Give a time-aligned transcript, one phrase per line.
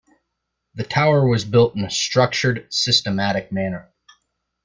[0.73, 3.93] The tower was built in a structured, systematic manner.